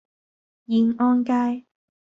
[0.65, 1.67] 燕安街